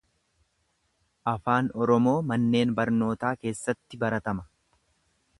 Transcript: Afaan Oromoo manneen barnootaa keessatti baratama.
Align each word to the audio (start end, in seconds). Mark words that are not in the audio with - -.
Afaan 1.31 1.67
Oromoo 1.85 2.15
manneen 2.29 2.71
barnootaa 2.79 3.33
keessatti 3.43 4.01
baratama. 4.05 4.47